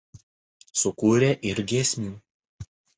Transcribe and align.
Sukūrė 0.85 1.31
ir 1.53 1.65
giesmių. 1.75 2.13